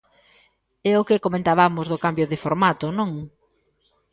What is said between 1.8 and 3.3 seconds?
do cambio de formato, non?